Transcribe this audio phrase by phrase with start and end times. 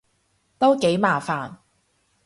[0.57, 1.57] 都幾麻煩